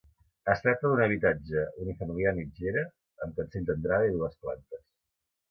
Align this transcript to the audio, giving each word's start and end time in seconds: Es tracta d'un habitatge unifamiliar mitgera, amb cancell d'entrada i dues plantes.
Es 0.51 0.61
tracta 0.61 0.89
d'un 0.91 1.01
habitatge 1.07 1.65
unifamiliar 1.83 2.33
mitgera, 2.39 2.87
amb 3.27 3.39
cancell 3.43 3.69
d'entrada 3.69 4.09
i 4.11 4.19
dues 4.19 4.43
plantes. 4.47 4.85